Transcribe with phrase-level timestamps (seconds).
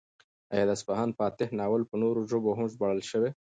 [0.53, 3.31] ایا د اصفهان فاتح ناول په نورو ژبو هم ژباړل شوی؟